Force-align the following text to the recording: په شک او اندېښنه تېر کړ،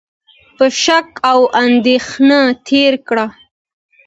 په 0.57 0.65
شک 0.83 1.07
او 1.31 1.39
اندېښنه 1.63 2.39
تېر 2.67 2.93
کړ، 3.07 3.17